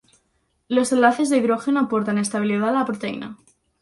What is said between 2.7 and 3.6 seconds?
la proteína.